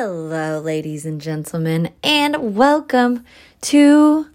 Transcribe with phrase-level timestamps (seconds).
[0.00, 3.24] Hello, ladies and gentlemen, and welcome
[3.62, 4.28] to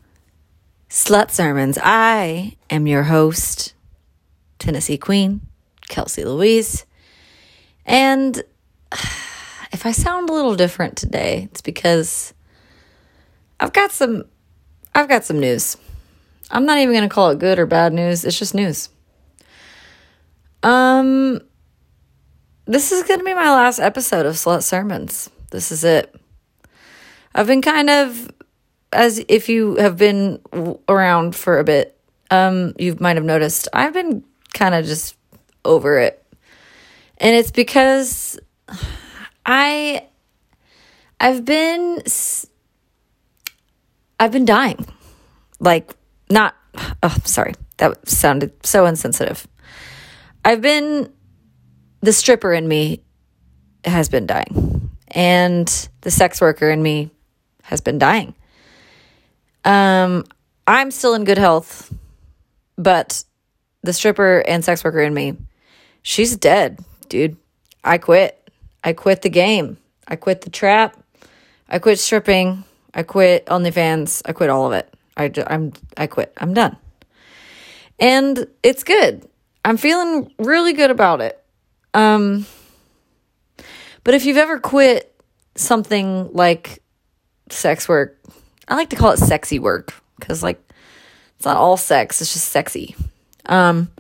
[0.90, 1.78] Slut Sermons.
[1.82, 3.74] I am your host,
[4.60, 5.40] Tennessee Queen,
[5.88, 6.86] Kelsey Louise.
[7.86, 8.44] And
[9.72, 12.34] if I sound a little different today, it's because
[13.58, 14.26] I've got some
[14.94, 15.78] I've got some news.
[16.52, 18.26] I'm not even going to call it good or bad news.
[18.26, 18.90] It's just news.
[20.62, 21.40] Um
[22.66, 25.30] this is going to be my last episode of Slut Sermons.
[25.54, 26.14] This is it.
[27.36, 28.30] I've been kind of,
[28.92, 30.40] as if you have been
[30.90, 31.96] around for a bit,
[32.32, 35.16] um, you might have noticed, I've been kind of just
[35.64, 36.26] over it.
[37.20, 38.40] And it's because
[39.46, 40.08] I,
[41.20, 42.02] I've been,
[44.20, 44.88] I've been dying.
[45.60, 45.94] Like,
[46.32, 46.56] not,
[47.04, 49.48] oh, sorry, that sounded so insensitive.
[50.44, 51.14] I've been
[52.02, 53.04] the stripper in me
[53.86, 54.73] has been dying,
[55.14, 57.12] and the sex worker in me
[57.64, 58.34] has been dying.
[59.64, 60.26] Um,
[60.68, 61.94] I'm still in good health,
[62.78, 63.24] but
[63.82, 65.38] the stripper and sex worker in me,
[66.02, 67.38] she's dead, dude.
[67.84, 68.40] I quit.
[68.84, 69.78] I quit the game.
[70.08, 70.98] I quit the trap.
[71.70, 72.64] I quit stripping.
[72.94, 74.22] I quit OnlyFans.
[74.26, 74.94] I quit all of it.
[75.16, 76.34] I, I'm I quit.
[76.38, 76.78] I'm done.
[78.00, 79.28] And it's good.
[79.66, 81.42] I'm feeling really good about it.
[81.94, 82.46] Um,
[84.04, 85.14] but if you've ever quit
[85.56, 86.82] something like
[87.50, 88.20] sex work,
[88.68, 90.62] I like to call it sexy work because, like,
[91.36, 92.96] it's not all sex, it's just sexy.
[93.46, 93.92] Um,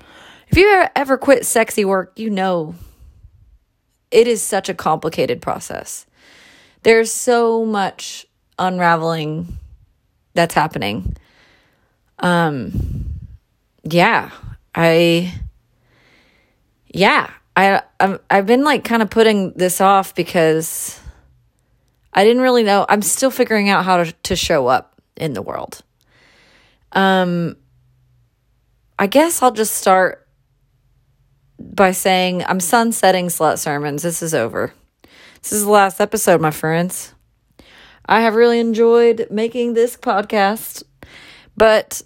[0.49, 2.75] if you ever, ever quit sexy work, you know
[4.11, 6.05] it is such a complicated process.
[6.83, 8.27] There's so much
[8.59, 9.57] unraveling
[10.33, 11.17] that's happening.
[12.19, 13.05] Um,
[13.83, 14.29] yeah,
[14.75, 15.33] I,
[16.87, 20.99] yeah, I i I've been like kind of putting this off because
[22.13, 22.85] I didn't really know.
[22.89, 25.81] I'm still figuring out how to to show up in the world.
[26.91, 27.57] Um
[28.97, 30.27] I guess I'll just start
[31.59, 34.03] by saying I'm sunsetting slut sermons.
[34.03, 34.73] This is over.
[35.41, 37.13] This is the last episode, my friends.
[38.05, 40.83] I have really enjoyed making this podcast,
[41.55, 42.01] but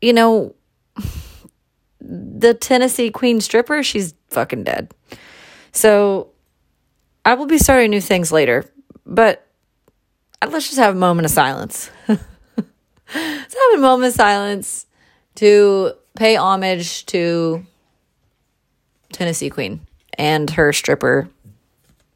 [0.00, 0.54] you know,
[2.00, 4.92] the Tennessee Queen stripper, she's fucking dead.
[5.72, 6.30] So
[7.24, 8.64] I will be starting new things later,
[9.04, 9.46] but
[10.46, 11.90] let's just have a moment of silence.
[12.08, 12.20] let's
[13.14, 14.86] have a moment of silence
[15.36, 17.64] to pay homage to
[19.12, 19.80] Tennessee Queen
[20.14, 21.28] and her stripper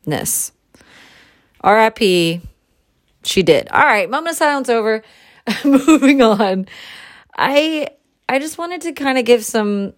[0.06, 0.52] ness.
[1.62, 2.40] RIP.
[3.22, 3.68] She did.
[3.68, 5.02] All right, moment of silence over.
[5.64, 6.66] Moving on.
[7.36, 7.88] I
[8.28, 9.92] I just wanted to kind of give some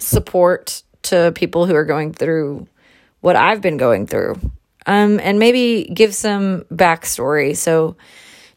[0.00, 2.66] support to people who are going through
[3.20, 4.40] what I've been going through.
[4.86, 7.96] Um, and maybe give some backstory so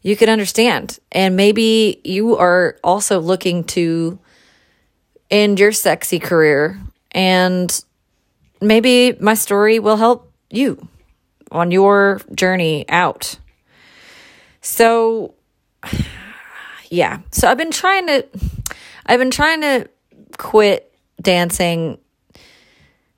[0.02, 0.98] you can understand.
[1.12, 4.18] And maybe you are also looking to
[5.30, 6.78] end your sexy career.
[7.12, 7.84] And
[8.60, 10.88] maybe my story will help you
[11.50, 13.38] on your journey out.
[14.60, 15.34] So,
[16.90, 17.20] yeah.
[17.30, 18.26] So I've been trying to
[19.06, 19.88] I've been trying to
[20.38, 20.93] quit
[21.24, 21.98] dancing.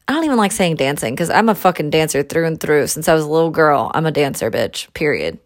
[0.09, 2.87] I don't even like saying dancing because I'm a fucking dancer through and through.
[2.87, 5.39] Since I was a little girl, I'm a dancer, bitch, period.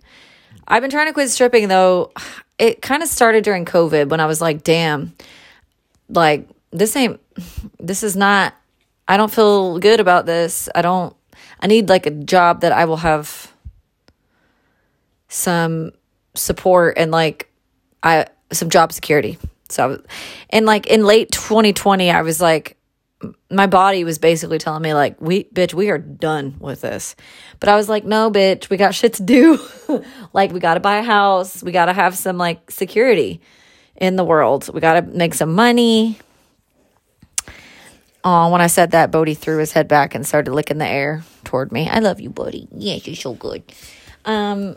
[0.68, 2.12] I've been trying to quit stripping though.
[2.58, 5.14] It kind of started during COVID when I was like, damn,
[6.08, 7.18] like, this ain't,
[7.78, 8.54] this is not,
[9.08, 10.68] I don't feel good about this.
[10.74, 11.16] I don't,
[11.58, 13.52] I need like a job that I will have
[15.28, 15.92] some
[16.34, 17.50] support and like
[18.02, 19.38] I some job security.
[19.70, 20.02] So,
[20.50, 22.76] and like in late 2020, I was like,
[23.50, 27.16] my body was basically telling me like, we bitch, we are done with this.
[27.58, 29.58] But I was like, no, bitch, we got shit to do.
[30.32, 31.62] like, we got to buy a house.
[31.62, 33.40] We got to have some like security
[33.96, 34.72] in the world.
[34.72, 36.18] We got to make some money.
[38.22, 41.22] Oh, when I said that, Bodie threw his head back and started licking the air
[41.44, 41.88] toward me.
[41.88, 42.68] I love you, Bodie.
[42.72, 43.62] Yes, you're so good.
[44.26, 44.76] Um,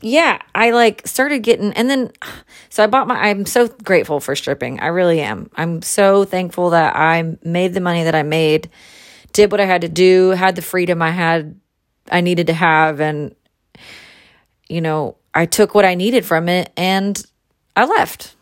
[0.00, 2.12] yeah, I like started getting, and then
[2.68, 3.16] so I bought my.
[3.16, 4.80] I'm so grateful for stripping.
[4.80, 5.50] I really am.
[5.56, 8.70] I'm so thankful that I made the money that I made,
[9.32, 11.60] did what I had to do, had the freedom I had,
[12.10, 13.34] I needed to have, and
[14.68, 17.20] you know, I took what I needed from it and
[17.74, 18.34] I left.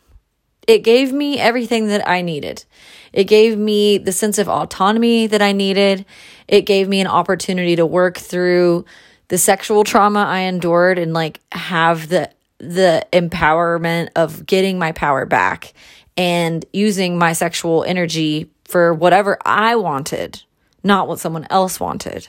[0.67, 2.65] It gave me everything that I needed.
[3.13, 6.05] It gave me the sense of autonomy that I needed.
[6.49, 8.85] It gave me an opportunity to work through
[9.29, 15.27] the sexual trauma I endured and like have the the empowerment of getting my power
[15.27, 15.75] back
[16.17, 20.43] and using my sexual energy for whatever I wanted,
[20.83, 22.29] not what someone else wanted.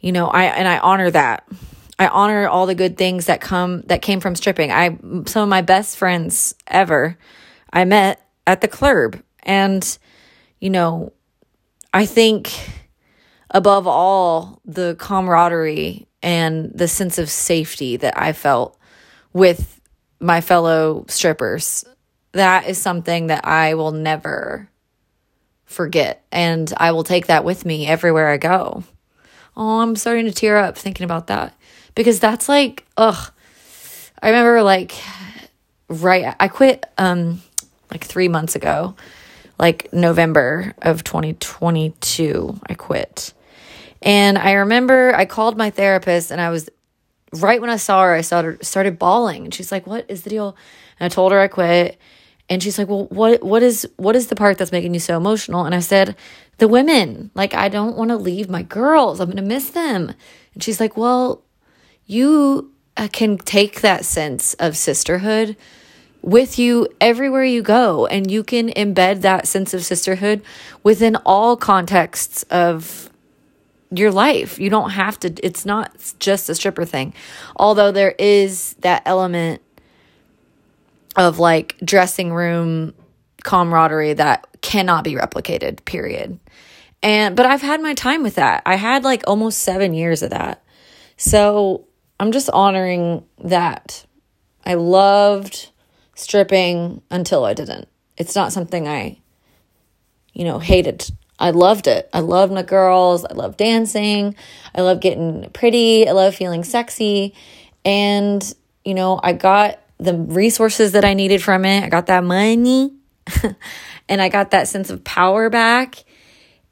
[0.00, 1.46] you know, I and I honor that.
[1.98, 4.70] I honor all the good things that come that came from stripping.
[4.70, 4.96] I
[5.26, 7.18] some of my best friends ever
[7.72, 9.98] I met at the club and
[10.60, 11.12] you know,
[11.92, 12.52] I think
[13.50, 18.78] above all the camaraderie and the sense of safety that I felt
[19.32, 19.80] with
[20.20, 21.84] my fellow strippers.
[22.32, 24.68] That is something that I will never
[25.64, 26.24] forget.
[26.32, 28.82] And I will take that with me everywhere I go.
[29.56, 31.54] Oh, I'm starting to tear up thinking about that
[31.94, 33.32] because that's like, ugh.
[34.20, 34.94] I remember like,
[35.88, 37.40] right, I quit um
[37.90, 38.94] like three months ago,
[39.58, 43.32] like November of 2022, I quit.
[44.02, 46.68] And I remember I called my therapist and I was
[47.32, 49.44] right when I saw her, I started started bawling.
[49.44, 50.56] And she's like, What is the deal?
[50.98, 51.98] And I told her I quit.
[52.48, 55.16] And she's like, Well, what what is what is the part that's making you so
[55.16, 55.64] emotional?
[55.64, 56.16] And I said,
[56.58, 57.30] The women.
[57.34, 59.20] Like, I don't want to leave my girls.
[59.20, 60.14] I'm gonna miss them.
[60.54, 61.42] And she's like, Well,
[62.06, 65.56] you uh, can take that sense of sisterhood
[66.22, 70.42] with you everywhere you go and you can embed that sense of sisterhood
[70.82, 73.07] within all contexts of
[73.90, 74.58] your life.
[74.58, 77.14] You don't have to, it's not just a stripper thing.
[77.56, 79.62] Although there is that element
[81.16, 82.94] of like dressing room
[83.44, 86.38] camaraderie that cannot be replicated, period.
[87.02, 88.62] And, but I've had my time with that.
[88.66, 90.62] I had like almost seven years of that.
[91.16, 91.86] So
[92.20, 94.04] I'm just honoring that.
[94.64, 95.70] I loved
[96.14, 97.88] stripping until I didn't.
[98.16, 99.18] It's not something I,
[100.32, 101.08] you know, hated
[101.38, 102.08] I loved it.
[102.12, 103.24] I loved my girls.
[103.24, 104.34] I love dancing.
[104.74, 106.08] I love getting pretty.
[106.08, 107.34] I love feeling sexy.
[107.84, 108.42] And,
[108.84, 111.84] you know, I got the resources that I needed from it.
[111.84, 112.92] I got that money
[114.08, 116.04] and I got that sense of power back.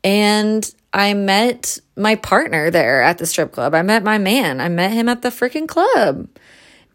[0.02, 3.74] And I met my partner there at the strip club.
[3.74, 4.60] I met my man.
[4.60, 6.28] I met him at the freaking club.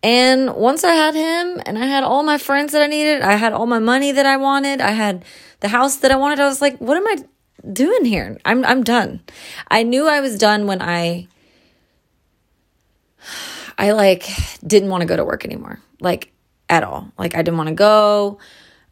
[0.04, 3.34] And once I had him and I had all my friends that I needed, I
[3.34, 5.24] had all my money that I wanted, I had
[5.60, 7.18] the house that I wanted, I was like, what am I
[7.72, 8.38] doing here?
[8.46, 9.22] I'm I'm done.
[9.70, 11.28] I knew I was done when I
[13.78, 14.28] I like
[14.66, 15.80] didn't want to go to work anymore.
[16.00, 16.32] Like
[16.70, 17.12] at all.
[17.18, 18.40] Like I didn't want to go.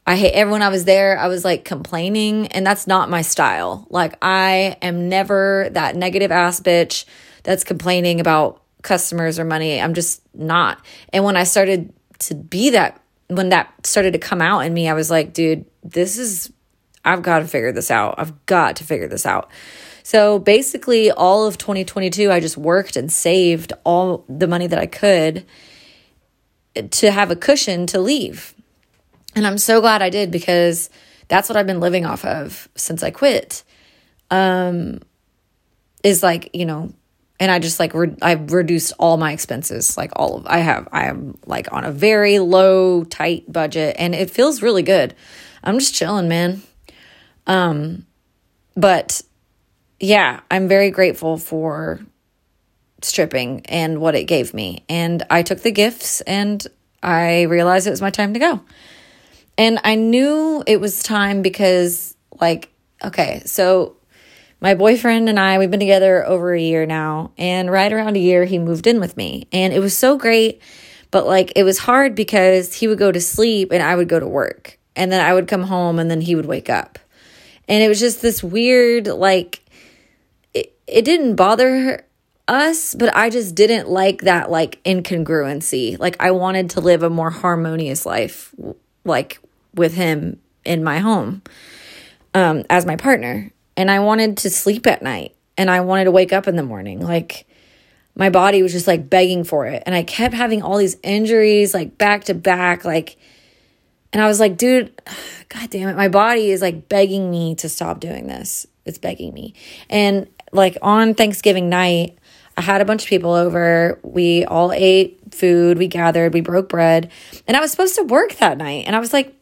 [0.06, 1.18] I hate everyone I was there.
[1.20, 3.88] I was like complaining and that's not my style.
[3.90, 7.06] Like I am never that negative ass bitch
[7.44, 9.80] that's complaining about customers or money.
[9.80, 10.84] I'm just not.
[11.14, 14.90] And when I started to be that when that started to come out in me,
[14.90, 16.52] I was like, dude, this is
[17.10, 18.16] I've got to figure this out.
[18.18, 19.50] I've got to figure this out.
[20.04, 24.86] So basically, all of 2022, I just worked and saved all the money that I
[24.86, 25.46] could
[26.92, 28.54] to have a cushion to leave.
[29.36, 30.90] And I'm so glad I did because
[31.28, 33.64] that's what I've been living off of since I quit.
[34.32, 35.00] Um,
[36.04, 36.94] is like, you know,
[37.40, 40.88] and I just like, re- I've reduced all my expenses, like all of, I have,
[40.92, 45.16] I am like on a very low, tight budget and it feels really good.
[45.64, 46.62] I'm just chilling, man.
[47.50, 48.06] Um,
[48.76, 49.22] but
[50.00, 52.00] yeah, I'm very grateful for
[53.02, 54.86] stripping and what it gave me.
[54.88, 56.66] And I took the gifts and
[57.02, 58.62] I realized it was my time to go.
[59.58, 62.70] And I knew it was time because, like,
[63.04, 63.98] okay, so
[64.62, 67.32] my boyfriend and I, we've been together over a year now.
[67.38, 69.48] And right around a year, he moved in with me.
[69.52, 70.62] And it was so great.
[71.12, 74.20] But, like, it was hard because he would go to sleep and I would go
[74.20, 74.78] to work.
[74.96, 77.00] And then I would come home and then he would wake up.
[77.70, 79.64] And it was just this weird, like,
[80.54, 82.04] it, it didn't bother
[82.48, 85.98] us, but I just didn't like that, like, incongruency.
[86.00, 88.54] Like, I wanted to live a more harmonious life,
[89.06, 89.40] like,
[89.76, 91.44] with him in my home
[92.34, 93.52] um, as my partner.
[93.78, 96.64] And I wanted to sleep at night and I wanted to wake up in the
[96.64, 97.00] morning.
[97.00, 97.46] Like,
[98.16, 99.84] my body was just like begging for it.
[99.86, 103.16] And I kept having all these injuries, like, back to back, like,
[104.12, 105.00] and I was like, dude,
[105.50, 105.96] God damn it.
[105.96, 108.66] My body is like begging me to stop doing this.
[108.86, 109.54] It's begging me.
[109.90, 112.18] And like on Thanksgiving night,
[112.58, 114.00] I had a bunch of people over.
[114.04, 115.78] We all ate food.
[115.78, 116.34] We gathered.
[116.34, 117.12] We broke bread.
[117.48, 118.86] And I was supposed to work that night.
[118.88, 119.34] And I was like,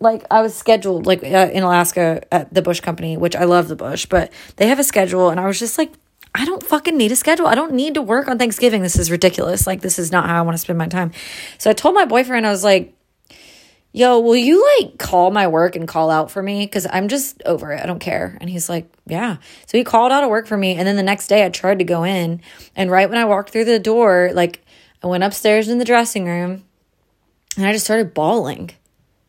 [0.00, 3.68] like I was scheduled like uh, in Alaska at the Bush Company, which I love
[3.68, 5.30] the Bush, but they have a schedule.
[5.30, 5.92] And I was just like,
[6.34, 7.46] I don't fucking need a schedule.
[7.46, 8.82] I don't need to work on Thanksgiving.
[8.82, 9.66] This is ridiculous.
[9.66, 11.12] Like, this is not how I want to spend my time.
[11.58, 12.94] So I told my boyfriend, I was like,
[13.94, 16.66] yo, will you like call my work and call out for me?
[16.66, 17.80] Cause I'm just over it.
[17.80, 18.36] I don't care.
[18.40, 19.36] And he's like, yeah.
[19.66, 20.74] So he called out of work for me.
[20.74, 22.42] And then the next day I tried to go in.
[22.74, 24.62] And right when I walked through the door, like
[25.02, 26.64] I went upstairs in the dressing room
[27.56, 28.72] and I just started bawling.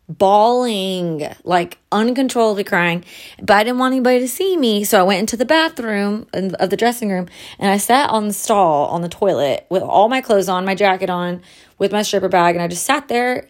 [0.09, 3.05] bawling, like uncontrollably crying.
[3.39, 4.83] But I didn't want anybody to see me.
[4.83, 7.27] So I went into the bathroom of the dressing room
[7.59, 10.73] and I sat on the stall on the toilet with all my clothes on, my
[10.73, 11.43] jacket on,
[11.77, 12.55] with my stripper bag.
[12.55, 13.47] And I just sat there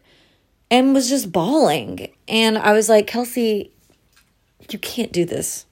[0.72, 2.12] and was just bawling.
[2.28, 3.72] And I was like, Kelsey,
[4.70, 5.66] you can't do this.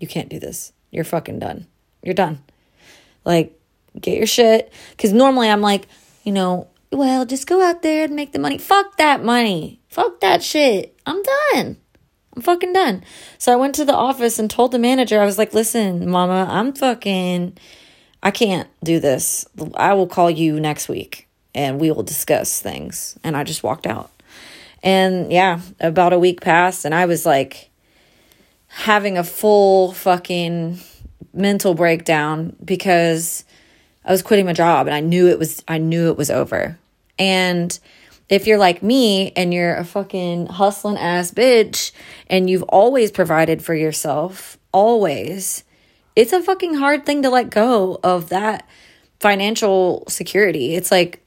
[0.00, 0.72] You can't do this.
[0.90, 1.66] You're fucking done.
[2.02, 2.42] You're done.
[3.24, 3.58] Like,
[4.00, 4.72] get your shit.
[4.90, 5.86] Because normally I'm like,
[6.24, 8.58] you know, well, just go out there and make the money.
[8.58, 9.80] Fuck that money.
[9.88, 10.98] Fuck that shit.
[11.06, 11.76] I'm done.
[12.34, 13.04] I'm fucking done.
[13.38, 16.46] So I went to the office and told the manager, I was like, listen, mama,
[16.50, 17.56] I'm fucking,
[18.22, 19.46] I can't do this.
[19.74, 23.18] I will call you next week and we will discuss things.
[23.22, 24.10] And I just walked out.
[24.82, 27.70] And yeah, about a week passed and I was like
[28.66, 30.78] having a full fucking
[31.32, 33.44] mental breakdown because
[34.04, 36.78] I was quitting my job and I knew it was I knew it was over.
[37.18, 37.78] And
[38.28, 41.92] if you're like me and you're a fucking hustling ass bitch
[42.28, 45.64] and you've always provided for yourself, always,
[46.16, 48.66] it's a fucking hard thing to let go of that
[49.20, 50.74] financial security.
[50.74, 51.22] It's like,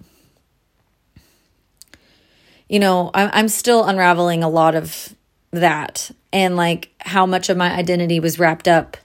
[2.70, 5.16] you know, I'm, I'm still unraveling a lot of
[5.52, 8.98] that and like how much of my identity was wrapped up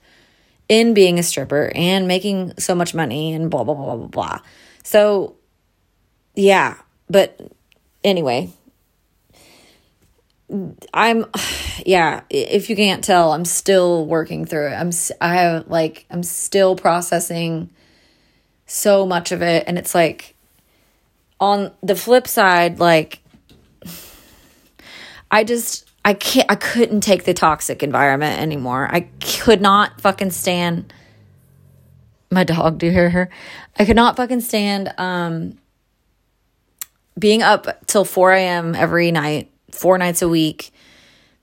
[0.68, 4.38] in being a stripper and making so much money and blah, blah, blah, blah, blah.
[4.82, 5.36] So,
[6.34, 6.76] yeah.
[7.08, 7.40] But
[8.04, 8.50] anyway,
[10.94, 11.26] I'm,
[11.86, 14.74] yeah, if you can't tell, I'm still working through it.
[14.74, 14.90] I'm,
[15.20, 17.70] I have like, I'm still processing
[18.66, 19.64] so much of it.
[19.66, 20.36] And it's like,
[21.40, 23.19] on the flip side, like,
[25.30, 28.88] I just, I can't I couldn't take the toxic environment anymore.
[28.90, 30.92] I could not fucking stand
[32.30, 33.28] my dog, do you hear her?
[33.78, 35.58] I could not fucking stand um
[37.18, 38.74] being up till 4 a.m.
[38.74, 40.72] every night, four nights a week,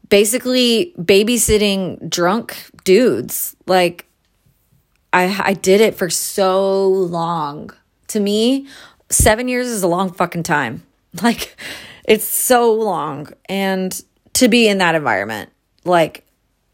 [0.09, 3.55] basically babysitting drunk dudes.
[3.67, 4.07] Like
[5.13, 7.71] I I did it for so long.
[8.09, 8.67] To me,
[9.09, 10.83] seven years is a long fucking time.
[11.23, 11.57] Like
[12.07, 13.27] it's so long.
[13.47, 14.01] And
[14.37, 15.49] to be in that environment.
[15.83, 16.23] Like,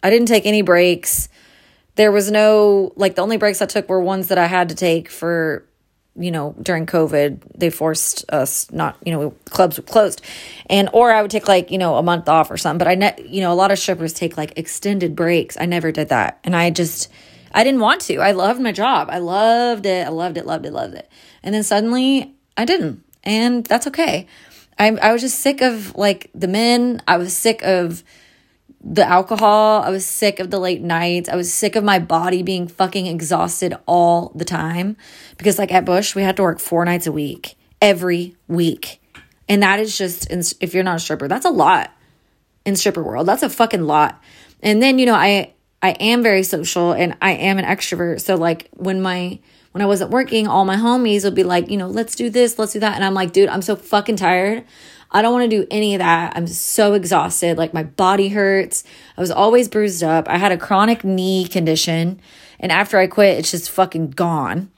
[0.01, 1.29] I didn't take any breaks.
[1.95, 4.75] There was no, like, the only breaks I took were ones that I had to
[4.75, 5.65] take for,
[6.15, 7.41] you know, during COVID.
[7.55, 10.21] They forced us not, you know, clubs were closed.
[10.69, 12.79] And, or I would take, like, you know, a month off or something.
[12.79, 15.55] But I, ne- you know, a lot of strippers take, like, extended breaks.
[15.57, 16.39] I never did that.
[16.43, 17.09] And I just,
[17.53, 18.17] I didn't want to.
[18.17, 19.07] I loved my job.
[19.09, 20.05] I loved it.
[20.05, 21.09] I loved it, loved it, loved it.
[21.43, 23.05] And then suddenly I didn't.
[23.23, 24.27] And that's okay.
[24.77, 27.01] I I was just sick of like the men.
[27.07, 28.03] I was sick of
[28.83, 29.81] the alcohol.
[29.81, 31.29] I was sick of the late nights.
[31.29, 34.97] I was sick of my body being fucking exhausted all the time
[35.37, 39.01] because like at Bush, we had to work 4 nights a week every week.
[39.47, 40.27] And that is just
[40.61, 41.91] if you're not a stripper, that's a lot
[42.65, 43.27] in stripper world.
[43.27, 44.21] That's a fucking lot.
[44.61, 48.21] And then, you know, I I am very social and I am an extrovert.
[48.21, 49.39] So like when my
[49.73, 52.57] when I wasn't working, all my homies would be like, you know, let's do this,
[52.57, 52.95] let's do that.
[52.95, 54.63] And I'm like, dude, I'm so fucking tired.
[55.11, 56.33] I don't want to do any of that.
[56.35, 57.57] I'm so exhausted.
[57.57, 58.83] Like my body hurts.
[59.17, 60.29] I was always bruised up.
[60.29, 62.19] I had a chronic knee condition.
[62.59, 64.71] And after I quit, it's just fucking gone.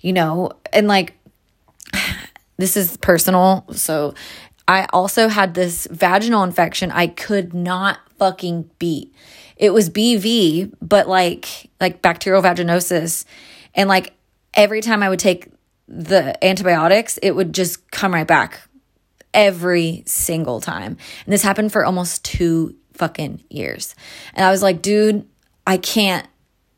[0.00, 1.14] You know, and like
[2.56, 3.64] this is personal.
[3.72, 4.14] So
[4.66, 9.14] I also had this vaginal infection I could not fucking beat.
[9.56, 13.24] It was BV, but like like bacterial vaginosis.
[13.74, 14.15] And like
[14.56, 15.52] every time I would take
[15.86, 18.60] the antibiotics, it would just come right back
[19.32, 20.96] every single time.
[21.24, 23.94] And this happened for almost two fucking years.
[24.34, 25.28] And I was like, dude,
[25.66, 26.26] I can't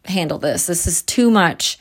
[0.05, 0.67] handle this.
[0.67, 1.79] This is too much.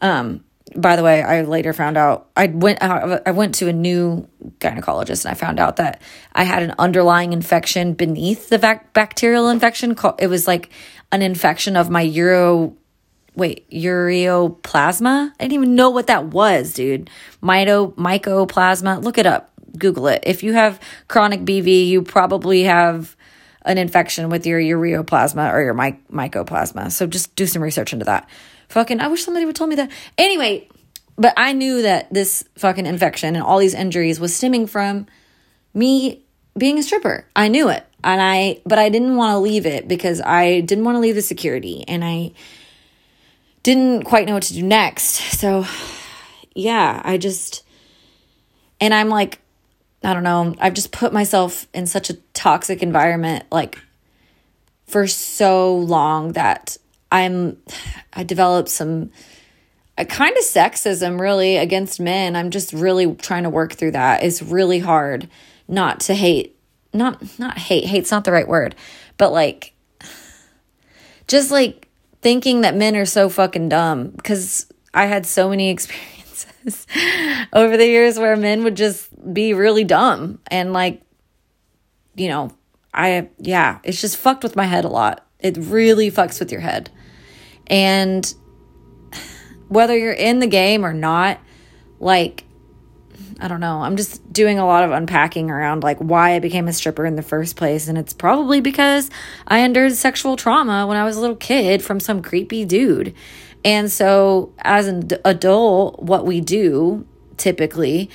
[0.00, 4.28] Um, by the way, I later found out I went I went to a new
[4.60, 6.00] gynecologist and I found out that
[6.32, 8.58] I had an underlying infection beneath the
[8.92, 9.96] bacterial infection.
[9.96, 10.70] Called, It was like
[11.10, 12.76] an infection of my uro
[13.40, 15.32] wait, ureaplasma?
[15.32, 17.08] I didn't even know what that was, dude.
[17.42, 19.02] Mito, mycoplasma.
[19.02, 19.50] Look it up.
[19.78, 20.22] Google it.
[20.26, 20.78] If you have
[21.08, 23.16] chronic BV, you probably have
[23.62, 26.92] an infection with your ureaplasma or your my, mycoplasma.
[26.92, 28.28] So just do some research into that.
[28.68, 29.90] Fucking, I wish somebody would tell me that.
[30.18, 30.68] Anyway,
[31.16, 35.06] but I knew that this fucking infection and all these injuries was stemming from
[35.72, 36.24] me
[36.58, 37.26] being a stripper.
[37.34, 37.86] I knew it.
[38.04, 41.14] And I, but I didn't want to leave it because I didn't want to leave
[41.14, 41.84] the security.
[41.88, 42.32] And I,
[43.62, 45.38] didn't quite know what to do next.
[45.38, 45.66] So,
[46.54, 47.64] yeah, I just,
[48.80, 49.40] and I'm like,
[50.02, 53.78] I don't know, I've just put myself in such a toxic environment, like,
[54.86, 56.76] for so long that
[57.12, 57.58] I'm,
[58.12, 59.10] I developed some,
[59.98, 62.34] a kind of sexism really against men.
[62.34, 64.22] I'm just really trying to work through that.
[64.22, 65.28] It's really hard
[65.70, 66.56] not to hate
[66.92, 68.74] not not hate hate's not the right word
[69.16, 69.72] but like
[71.28, 71.88] just like
[72.22, 76.86] thinking that men are so fucking dumb because i had so many experiences
[77.52, 81.02] over the years where men would just be really dumb and like
[82.14, 82.50] you know
[82.92, 85.26] i yeah it's just fucked with my head a lot.
[85.38, 86.90] It really fucks with your head.
[87.66, 88.32] And
[89.68, 91.40] whether you're in the game or not
[91.98, 92.44] like
[93.40, 93.80] I don't know.
[93.80, 97.16] I'm just doing a lot of unpacking around like why I became a stripper in
[97.16, 97.88] the first place.
[97.88, 99.10] And it's probably because
[99.48, 103.14] I endured sexual trauma when I was a little kid from some creepy dude.
[103.64, 107.06] And so, as an adult, what we do
[107.36, 108.10] typically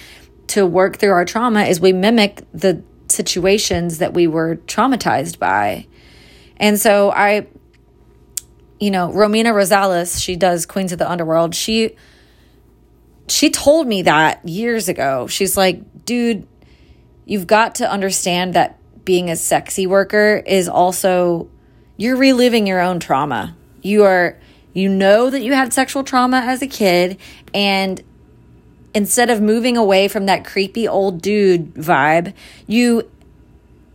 [0.47, 5.87] to work through our trauma is we mimic the situations that we were traumatized by.
[6.57, 7.47] And so, I,
[8.79, 11.55] you know, Romina Rosales, she does Queens of the Underworld.
[11.55, 11.95] She,
[13.27, 15.27] she told me that years ago.
[15.27, 16.47] She's like, dude,
[17.25, 21.49] you've got to understand that being a sexy worker is also
[21.97, 23.55] you're reliving your own trauma.
[23.81, 24.37] You are
[24.73, 27.17] you know that you had sexual trauma as a kid
[27.53, 28.03] and
[28.93, 32.33] instead of moving away from that creepy old dude vibe,
[32.67, 33.09] you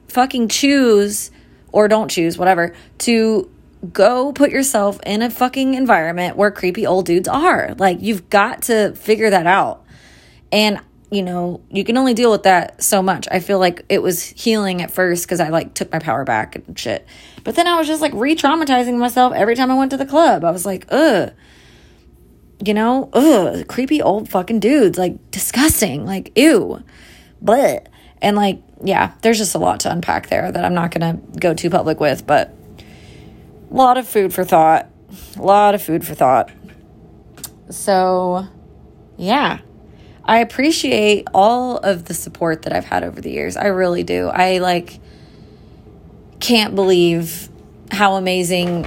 [0.08, 1.30] fucking choose
[1.72, 3.50] or don't choose, whatever, to
[3.92, 7.74] go put yourself in a fucking environment where creepy old dudes are.
[7.78, 9.84] Like, you've got to figure that out.
[10.52, 13.26] And, you know, you can only deal with that so much.
[13.30, 16.56] I feel like it was healing at first because I like took my power back
[16.56, 17.06] and shit.
[17.42, 20.06] But then I was just like re traumatizing myself every time I went to the
[20.06, 20.44] club.
[20.44, 21.32] I was like, ugh.
[22.62, 26.82] You know, ugh, creepy old fucking dudes, like disgusting, like ew,
[27.40, 27.88] but
[28.20, 31.54] and like yeah, there's just a lot to unpack there that I'm not gonna go
[31.54, 32.54] too public with, but
[33.70, 34.88] a lot of food for thought.
[35.36, 36.50] A lot of food for thought.
[37.70, 38.46] So,
[39.16, 39.60] yeah.
[40.24, 43.56] I appreciate all of the support that I've had over the years.
[43.56, 44.28] I really do.
[44.28, 45.00] I like
[46.38, 47.48] can't believe
[47.90, 48.86] how amazing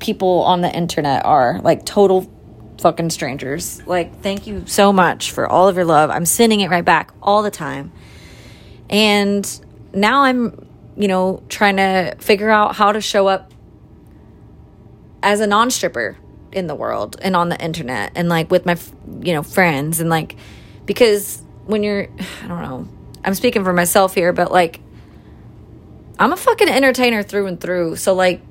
[0.00, 1.60] people on the internet are.
[1.60, 2.28] Like total
[2.80, 3.84] fucking strangers.
[3.86, 6.10] Like thank you so much for all of your love.
[6.10, 7.92] I'm sending it right back all the time.
[8.90, 9.48] And
[9.94, 13.51] now I'm, you know, trying to figure out how to show up
[15.22, 16.16] as a non stripper
[16.52, 18.76] in the world and on the internet and like with my
[19.20, 20.36] you know friends and like
[20.84, 22.08] because when you're
[22.44, 22.88] I don't know
[23.24, 24.80] I'm speaking for myself here but like
[26.22, 27.96] I'm a fucking entertainer through and through.
[27.96, 28.42] So like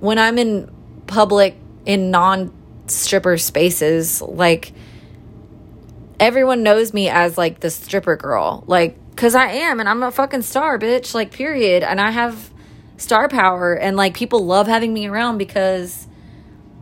[0.00, 0.70] when I'm in
[1.06, 2.54] public in non
[2.86, 4.72] stripper spaces like
[6.18, 8.64] everyone knows me as like the stripper girl.
[8.66, 11.82] Like cuz I am and I'm a fucking star bitch like period.
[11.82, 12.50] And I have
[12.96, 16.07] star power and like people love having me around because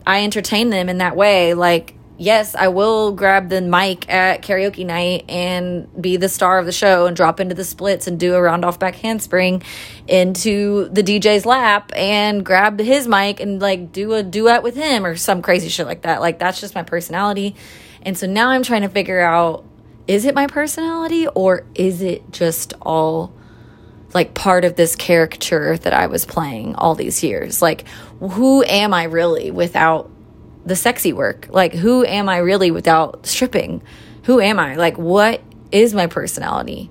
[0.07, 1.53] I entertain them in that way.
[1.53, 6.65] Like, yes, I will grab the mic at karaoke night and be the star of
[6.65, 9.61] the show and drop into the splits and do a round off back handspring
[10.07, 15.05] into the DJ's lap and grab his mic and like do a duet with him
[15.05, 16.21] or some crazy shit like that.
[16.21, 17.57] Like, that's just my personality.
[18.01, 19.65] And so now I'm trying to figure out
[20.07, 23.33] is it my personality or is it just all
[24.17, 27.61] like part of this caricature that I was playing all these years.
[27.61, 27.87] Like,
[28.19, 30.09] who am I really without
[30.65, 31.49] the sexy work?
[31.51, 33.83] Like, who am I really without stripping?
[34.23, 34.73] Who am I?
[34.73, 35.39] Like, what
[35.71, 36.89] is my personality?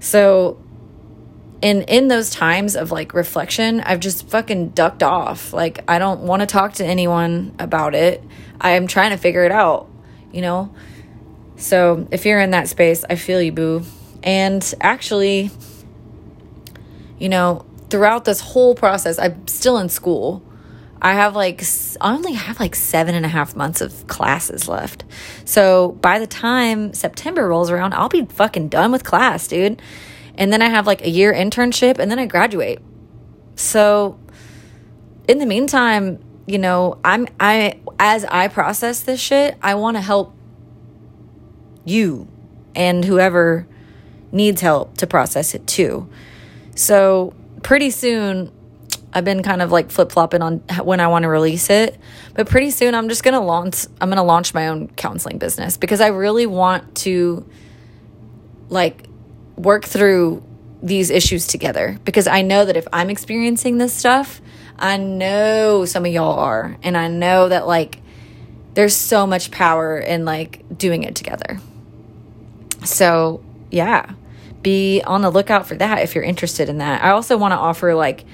[0.00, 0.60] So,
[1.62, 5.52] in in those times of like reflection, I've just fucking ducked off.
[5.52, 8.20] Like, I don't want to talk to anyone about it.
[8.60, 9.88] I'm trying to figure it out,
[10.32, 10.74] you know?
[11.54, 13.84] So, if you're in that space, I feel you, boo.
[14.24, 15.52] And actually,
[17.18, 20.42] you know, throughout this whole process, I'm still in school.
[21.00, 21.62] I have like,
[22.00, 25.04] I only have like seven and a half months of classes left.
[25.44, 29.80] So by the time September rolls around, I'll be fucking done with class, dude.
[30.34, 32.80] And then I have like a year internship and then I graduate.
[33.54, 34.18] So
[35.28, 40.00] in the meantime, you know, I'm, I, as I process this shit, I want to
[40.00, 40.34] help
[41.84, 42.28] you
[42.74, 43.66] and whoever
[44.32, 46.08] needs help to process it too.
[46.78, 48.52] So pretty soon,
[49.12, 51.98] I've been kind of like flip flopping on when I want to release it,
[52.34, 53.86] but pretty soon I'm just gonna launch.
[54.00, 57.44] I'm gonna launch my own counseling business because I really want to
[58.68, 59.08] like
[59.56, 60.44] work through
[60.80, 64.40] these issues together because I know that if I'm experiencing this stuff,
[64.78, 68.00] I know some of y'all are, and I know that like
[68.74, 71.58] there's so much power in like doing it together.
[72.84, 74.12] So, yeah
[74.62, 77.02] be on the lookout for that if you're interested in that.
[77.02, 78.24] I also want to offer like,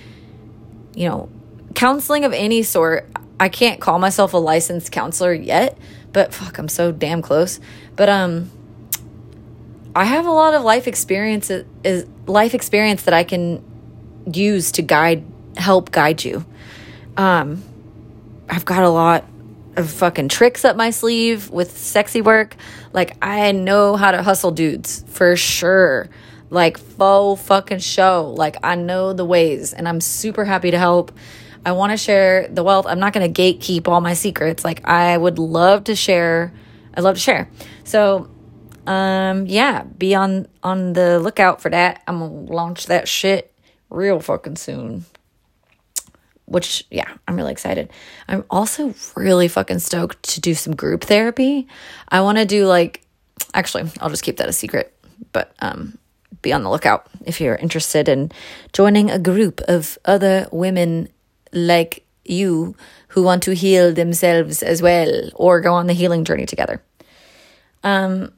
[0.94, 1.28] you know,
[1.74, 3.08] counseling of any sort.
[3.38, 5.76] I can't call myself a licensed counselor yet,
[6.12, 7.60] but fuck, I'm so damn close.
[7.96, 8.50] But um
[9.96, 13.62] I have a lot of life experience is life experience that I can
[14.32, 15.24] use to guide,
[15.56, 16.44] help guide you.
[17.16, 17.62] Um,
[18.48, 19.24] I've got a lot
[19.76, 22.56] fucking tricks up my sleeve with sexy work.
[22.92, 26.08] Like, I know how to hustle dudes for sure.
[26.50, 28.32] Like, full fucking show.
[28.36, 31.12] Like, I know the ways, and I'm super happy to help.
[31.66, 32.86] I want to share the wealth.
[32.86, 34.64] I'm not going to gatekeep all my secrets.
[34.64, 36.52] Like, I would love to share.
[36.94, 37.48] I love to share.
[37.84, 38.28] So,
[38.86, 42.02] um, yeah, be on on the lookout for that.
[42.06, 43.50] I'm gonna launch that shit
[43.88, 45.06] real fucking soon
[46.46, 47.90] which yeah, I'm really excited.
[48.28, 51.66] I'm also really fucking stoked to do some group therapy.
[52.08, 53.02] I want to do like
[53.52, 54.94] actually, I'll just keep that a secret,
[55.32, 55.98] but um
[56.42, 58.30] be on the lookout if you're interested in
[58.72, 61.08] joining a group of other women
[61.52, 62.76] like you
[63.08, 66.82] who want to heal themselves as well or go on the healing journey together.
[67.82, 68.32] Um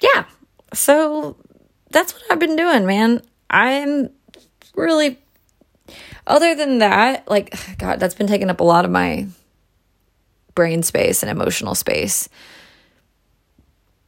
[0.00, 0.24] yeah.
[0.74, 1.36] So
[1.90, 3.22] that's what I've been doing, man.
[3.48, 4.10] I'm
[4.74, 5.18] really
[6.26, 9.26] other than that, like, God, that's been taking up a lot of my
[10.54, 12.28] brain space and emotional space.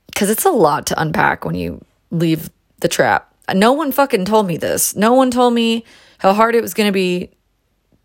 [0.06, 2.50] Because it's a lot to unpack when you leave
[2.80, 3.32] the trap.
[3.54, 4.96] No one fucking told me this.
[4.96, 5.84] No one told me
[6.18, 7.30] how hard it was going to be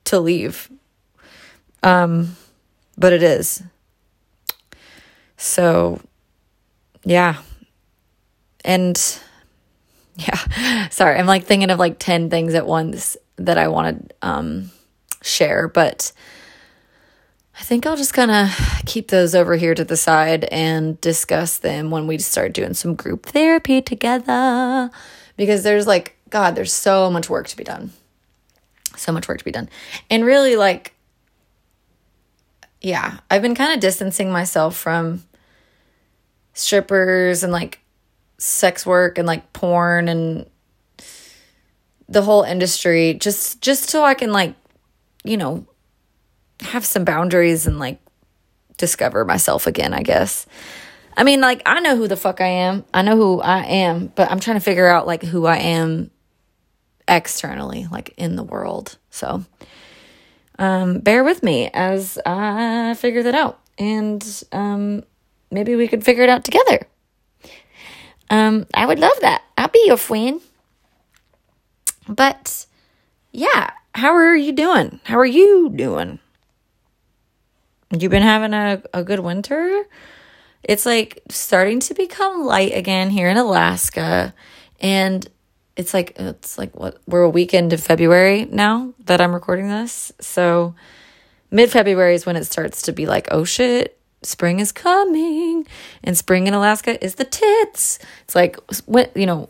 [0.05, 0.69] to leave.
[1.81, 2.37] Um,
[2.97, 3.63] but it is.
[5.37, 5.99] So,
[7.03, 7.37] yeah.
[8.63, 9.19] And
[10.15, 14.15] yeah, sorry, I'm like thinking of like 10 things at once that I want to
[14.27, 14.71] um,
[15.21, 16.11] share, but
[17.59, 18.49] I think I'll just kind of
[18.85, 22.95] keep those over here to the side and discuss them when we start doing some
[22.95, 24.89] group therapy together.
[25.37, 27.91] Because there's like, God, there's so much work to be done.
[28.95, 29.69] So much work to be done.
[30.09, 30.93] And really, like,
[32.81, 35.23] yeah, I've been kind of distancing myself from
[36.53, 37.79] strippers and like
[38.37, 40.45] sex work and like porn and
[42.09, 44.55] the whole industry just just so I can like
[45.23, 45.65] you know
[46.61, 47.99] have some boundaries and like
[48.77, 50.45] discover myself again, I guess.
[51.15, 52.85] I mean, like I know who the fuck I am.
[52.93, 56.09] I know who I am, but I'm trying to figure out like who I am
[57.07, 58.97] externally, like in the world.
[59.09, 59.45] So,
[60.59, 63.59] um bear with me as I figure that out.
[63.77, 65.03] And um
[65.51, 66.87] maybe we could figure it out together.
[68.29, 69.43] Um I would love that.
[69.57, 70.41] I'll be your friend.
[72.07, 72.65] But
[73.31, 74.99] yeah, how are you doing?
[75.03, 76.19] How are you doing?
[77.97, 79.83] You been having a, a good winter?
[80.63, 84.33] It's like starting to become light again here in Alaska.
[84.79, 85.27] And
[85.75, 90.11] it's like it's like what we're a week into February now that I'm recording this.
[90.19, 90.75] So
[91.51, 95.67] mid February is when it starts to be like, oh shit, spring is coming.
[96.03, 97.99] And spring in Alaska is the tits.
[98.23, 98.57] It's like
[99.15, 99.49] you know,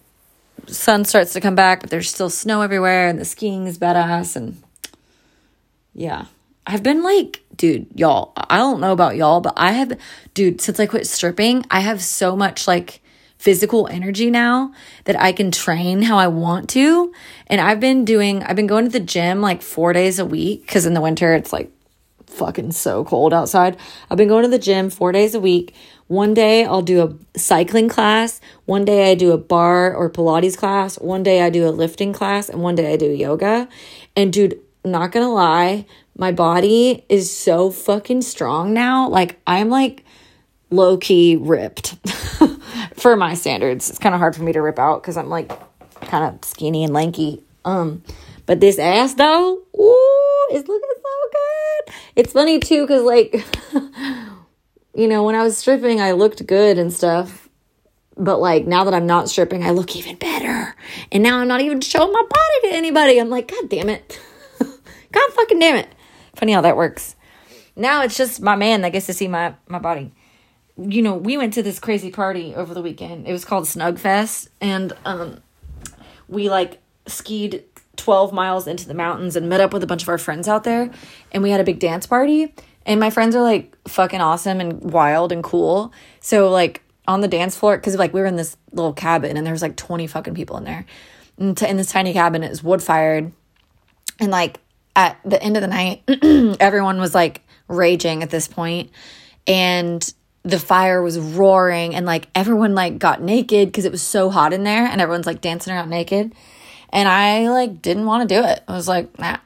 [0.68, 4.36] sun starts to come back, but there's still snow everywhere and the skiing is badass.
[4.36, 4.62] And
[5.94, 6.26] yeah,
[6.66, 9.98] I've been like, dude, y'all, I don't know about y'all, but I have,
[10.34, 13.02] dude, since I quit stripping, I have so much like
[13.38, 14.72] physical energy now
[15.04, 17.12] that I can train how I want to.
[17.48, 20.62] And I've been doing, I've been going to the gym like four days a week
[20.62, 21.70] because in the winter it's like
[22.28, 23.78] fucking so cold outside.
[24.10, 25.76] I've been going to the gym four days a week.
[26.08, 28.42] One day I'll do a cycling class.
[28.66, 31.00] One day I do a barre or Pilates class.
[31.00, 32.50] One day I do a lifting class.
[32.50, 33.68] And one day I do yoga.
[34.16, 35.86] And dude, not gonna lie,
[36.18, 39.10] my body is so fucking strong now.
[39.10, 40.04] Like, I'm like
[40.70, 41.96] low key ripped
[42.96, 43.90] for my standards.
[43.90, 45.52] It's kind of hard for me to rip out because I'm like
[46.02, 47.44] kind of skinny and lanky.
[47.66, 48.04] Um,
[48.46, 51.96] but this ass though, ooh, it's looking so good.
[52.16, 53.46] It's funny too because like
[54.96, 57.50] you know, when I was stripping, I looked good and stuff.
[58.16, 60.76] But like now that I'm not stripping, I look even better.
[61.12, 63.20] And now I'm not even showing my body to anybody.
[63.20, 64.20] I'm like, God damn it.
[64.60, 65.88] God fucking damn it.
[66.36, 67.16] Funny how that works.
[67.76, 70.12] Now it's just my man that gets to see my, my body.
[70.78, 73.28] You know, we went to this crazy party over the weekend.
[73.28, 74.50] It was called Snugfest.
[74.62, 75.42] And um,
[76.28, 77.64] we like skied
[77.96, 80.64] 12 miles into the mountains and met up with a bunch of our friends out
[80.64, 80.92] there.
[81.32, 82.54] And we had a big dance party
[82.86, 85.94] and my friends are like fucking awesome and wild and cool.
[86.20, 89.46] So like on the dance floor, because like we were in this little cabin and
[89.46, 90.86] there was like 20 fucking people in there.
[91.38, 93.32] And t- in this tiny cabin, it was wood fired.
[94.20, 94.60] And like
[94.96, 96.04] at the end of the night,
[96.60, 98.92] everyone was like raging at this point,
[99.48, 104.30] And the fire was roaring and like everyone like got naked because it was so
[104.30, 106.34] hot in there and everyone's like dancing around naked.
[106.90, 108.62] And I like didn't want to do it.
[108.68, 109.38] I was like, nah,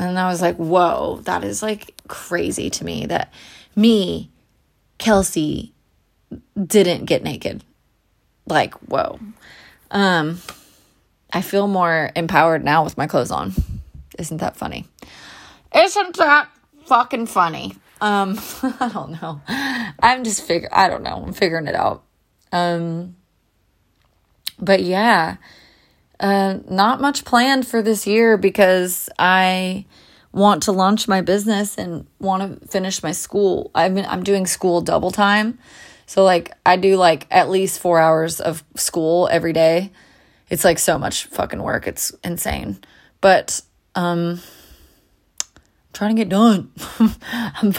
[0.00, 3.32] and I was like, whoa, that is like crazy to me that
[3.76, 4.30] me,
[4.98, 5.74] Kelsey,
[6.60, 7.62] didn't get naked.
[8.46, 9.20] Like, whoa.
[9.90, 10.40] Um,
[11.32, 13.52] I feel more empowered now with my clothes on.
[14.18, 14.86] Isn't that funny?
[15.74, 16.48] Isn't that
[16.86, 17.74] fucking funny?
[18.00, 19.42] Um, I don't know.
[19.48, 20.70] I'm just figure.
[20.72, 21.22] I don't know.
[21.26, 22.02] I'm figuring it out.
[22.52, 23.16] Um,
[24.58, 25.36] but yeah,
[26.20, 29.86] uh, not much planned for this year because I
[30.32, 33.70] want to launch my business and want to finish my school.
[33.74, 35.58] Been I'm doing school double time.
[36.06, 39.92] So like I do like at least 4 hours of school every day.
[40.48, 41.86] It's like so much fucking work.
[41.86, 42.78] It's insane.
[43.20, 43.60] But
[43.94, 44.40] um
[45.92, 46.70] trying to get done.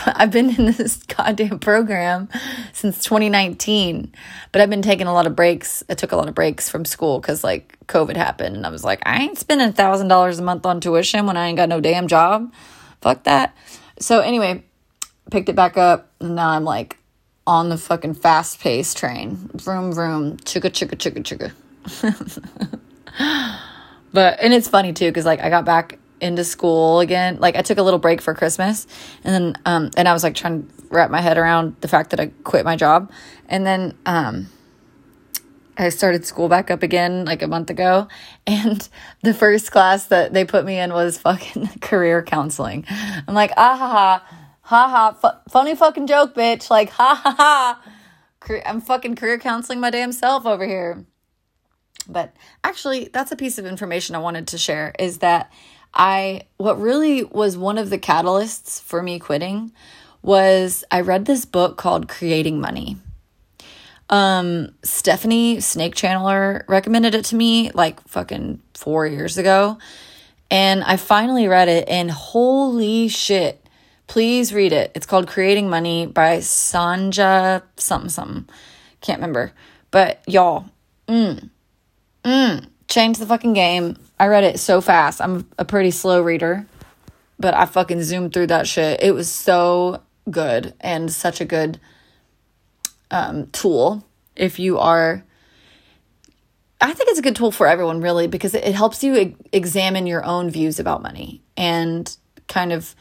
[0.06, 2.30] I've been in this goddamn program
[2.74, 4.13] since 2019,
[4.52, 5.84] but I've been taking a lot of breaks.
[5.89, 8.84] I took a lot of breaks from school because like COVID happened, and I was
[8.84, 11.69] like, I ain't spending a thousand dollars a month on tuition when I ain't got
[11.69, 12.54] no damn job.
[13.02, 13.56] Fuck that.
[14.00, 14.63] So anyway,
[15.32, 16.97] picked it back up, and now I'm like
[17.47, 19.50] on the fucking fast pace train.
[19.54, 21.52] Vroom vroom, chugga chugga chugga chugga.
[24.13, 27.38] but and it's funny too because like I got back into school again.
[27.40, 28.88] Like I took a little break for Christmas
[29.24, 32.12] and then um and I was like trying to wrap my head around the fact
[32.12, 33.12] that I quit my job.
[33.48, 34.48] And then um
[35.78, 38.08] I started school back up again like a month ago
[38.48, 38.88] and
[39.24, 42.86] the first class that they put me in was fucking career counseling.
[42.90, 44.26] I'm like, ah ha ha,
[44.62, 46.70] ha ha, fu- funny fucking joke, bitch.
[46.70, 47.82] Like, ha ha ha.
[48.66, 51.06] I'm fucking career counseling my damn self over here.
[52.08, 55.52] But actually, that's a piece of information I wanted to share is that
[55.93, 59.71] I what really was one of the catalysts for me quitting
[60.21, 62.97] was I read this book called Creating Money.
[64.10, 69.77] Um, Stephanie Snake Channeler recommended it to me like fucking four years ago.
[70.49, 73.65] And I finally read it, and holy shit,
[74.08, 74.91] please read it.
[74.93, 78.49] It's called Creating Money by Sanaya something something.
[78.99, 79.54] Can't remember.
[79.91, 80.65] But y'all,
[81.08, 81.49] mm,
[82.25, 83.97] mm, change the fucking game.
[84.19, 85.21] I read it so fast.
[85.21, 86.67] I'm a pretty slow reader,
[87.39, 89.01] but I fucking zoomed through that shit.
[89.01, 91.80] It was so good and such a good
[93.10, 94.04] um, tool
[94.36, 95.23] if you are.
[96.82, 100.08] I think it's a good tool for everyone, really, because it, helps you e- examine
[100.08, 102.15] your own views about money and
[102.47, 102.95] kind of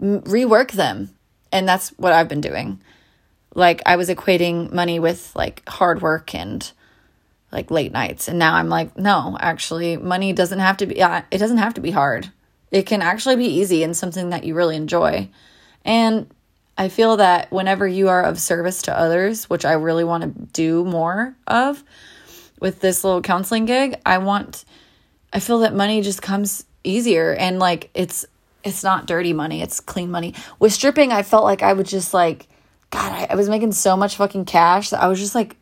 [0.00, 1.10] rework them.
[1.52, 2.80] And that's what I've been doing.
[3.54, 6.70] Like, I was equating money with like hard work and
[7.52, 8.28] like late nights.
[8.28, 11.74] And now i'm like no actually money doesn't have to be uh, it doesn't have
[11.74, 12.30] to be hard.
[12.70, 15.28] It can actually be easy and something that you really enjoy.
[15.84, 16.30] And
[16.76, 20.28] i feel that whenever you are of service to others which i really want to
[20.52, 21.82] do more of
[22.60, 24.64] with this little counseling gig i want
[25.32, 27.34] i feel that money just comes easier.
[27.34, 28.24] And like it's
[28.64, 30.34] it's not dirty money it's clean money.
[30.58, 32.46] With stripping i felt like i would just like
[32.90, 35.56] god I, I was making so much fucking cash that i was just like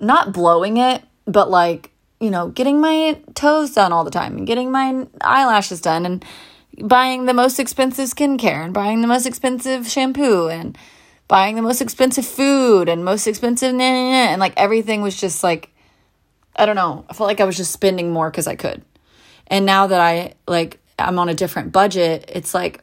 [0.00, 4.46] not blowing it, but like, you know, getting my toes done all the time and
[4.46, 6.24] getting my eyelashes done and
[6.82, 10.76] buying the most expensive skincare and buying the most expensive shampoo and
[11.28, 15.18] buying the most expensive food and most expensive nah, nah, nah, and like everything was
[15.18, 15.70] just like
[16.58, 17.04] I don't know.
[17.10, 18.82] I felt like I was just spending more cuz I could.
[19.48, 22.82] And now that I like I'm on a different budget, it's like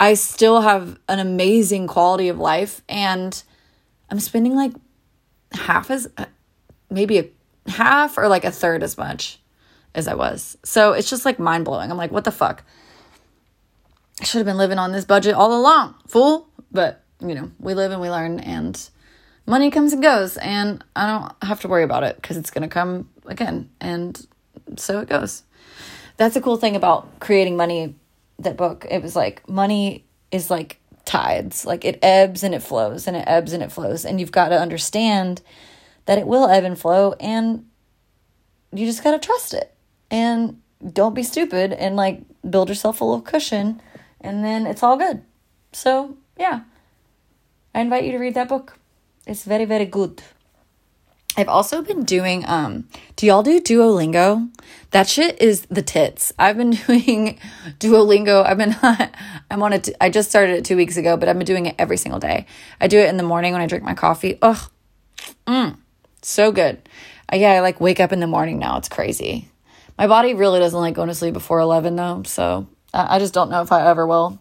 [0.00, 3.40] I still have an amazing quality of life and
[4.10, 4.72] I'm spending like
[5.52, 6.08] half as
[6.92, 7.28] maybe a
[7.70, 9.40] half or like a third as much
[9.94, 10.56] as I was.
[10.64, 11.90] So it's just like mind blowing.
[11.90, 12.64] I'm like, what the fuck?
[14.20, 16.48] I should have been living on this budget all along, fool.
[16.70, 18.80] But, you know, we live and we learn, and
[19.46, 22.62] money comes and goes, and I don't have to worry about it because it's going
[22.62, 23.70] to come again.
[23.80, 24.26] And
[24.76, 25.42] so it goes.
[26.16, 27.96] That's a cool thing about creating money,
[28.38, 28.86] that book.
[28.90, 33.24] It was like money is like tides, like it ebbs and it flows, and it
[33.26, 34.04] ebbs and it flows.
[34.04, 35.42] And you've got to understand
[36.06, 37.66] that it will ebb and flow and
[38.72, 39.74] you just got to trust it
[40.10, 40.60] and
[40.92, 43.80] don't be stupid and like build yourself a little cushion
[44.20, 45.22] and then it's all good.
[45.72, 46.62] So, yeah.
[47.74, 48.78] I invite you to read that book.
[49.26, 50.22] It's very very good.
[51.36, 54.50] I've also been doing um do y'all do Duolingo?
[54.90, 56.32] That shit is the tits.
[56.38, 57.38] I've been doing
[57.78, 58.44] Duolingo.
[58.44, 58.76] I've been
[59.50, 61.76] I'm on it I just started it 2 weeks ago, but I've been doing it
[61.78, 62.46] every single day.
[62.80, 64.38] I do it in the morning when I drink my coffee.
[64.42, 64.70] Ugh.
[65.46, 65.78] Mm.
[66.22, 66.88] So good.
[67.32, 68.78] Uh, yeah, I like wake up in the morning now.
[68.78, 69.48] It's crazy.
[69.98, 72.22] My body really doesn't like going to sleep before 11 though.
[72.24, 74.38] So I just don't know if I ever will.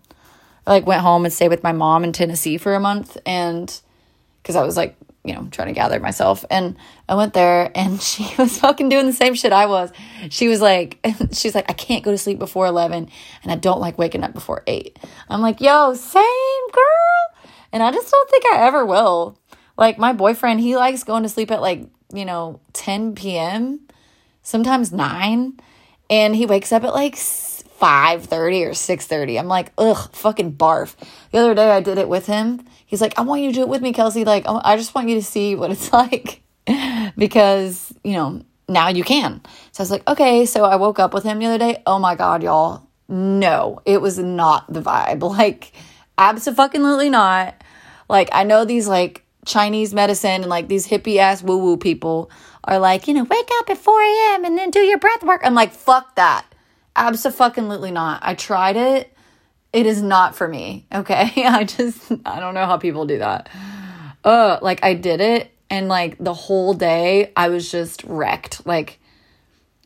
[0.66, 3.82] I like went home and stayed with my mom in Tennessee for a month and
[4.42, 6.44] because I was like, you know, trying to gather myself.
[6.50, 9.92] And I went there and she was fucking doing the same shit I was.
[10.30, 11.00] She was like,
[11.32, 13.10] she's like, I can't go to sleep before 11
[13.44, 14.98] and I don't like waking up before 8.
[15.30, 16.24] I'm like, yo, same
[16.72, 17.52] girl.
[17.74, 19.38] And I just don't think I ever will.
[19.82, 23.80] Like my boyfriend, he likes going to sleep at like, you know, 10 p.m.
[24.44, 25.60] sometimes 9,
[26.08, 29.40] and he wakes up at like 5:30 or 6:30.
[29.40, 30.94] I'm like, "Ugh, fucking barf."
[31.32, 32.64] The other day I did it with him.
[32.86, 34.24] He's like, "I want you to do it with me, Kelsey.
[34.24, 36.44] Like, I just want you to see what it's like."
[37.18, 39.42] because, you know, now you can.
[39.72, 41.82] So I was like, "Okay." So I woke up with him the other day.
[41.88, 42.86] Oh my god, y'all.
[43.10, 45.24] No, it was not the vibe.
[45.38, 45.74] Like,
[46.20, 47.56] absolutely not.
[48.08, 52.30] Like, I know these like Chinese medicine and like these hippie ass woo woo people
[52.64, 54.46] are like, you know, wake up at 4 a.m.
[54.46, 55.42] and then do your breath work.
[55.44, 56.46] I'm like, fuck that.
[56.96, 58.20] Absolutely not.
[58.24, 59.16] I tried it.
[59.74, 60.86] It is not for me.
[60.94, 61.32] Okay.
[61.46, 63.50] I just, I don't know how people do that.
[64.24, 68.66] Uh, like I did it and like the whole day I was just wrecked.
[68.68, 69.00] Like,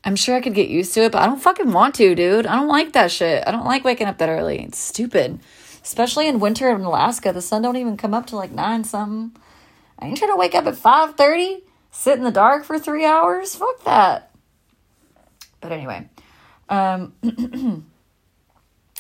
[0.04, 2.46] I'm sure I could get used to it, but I don't fucking want to, dude.
[2.46, 3.44] I don't like that shit.
[3.48, 4.62] I don't like waking up that early.
[4.64, 5.40] It's stupid.
[5.82, 9.40] Especially in winter in Alaska, the sun don't even come up to like nine something.
[10.00, 13.06] I ain't trying to wake up at five thirty, sit in the dark for three
[13.06, 13.56] hours.
[13.56, 14.32] Fuck that.
[15.62, 16.10] But anyway,
[16.70, 17.14] um,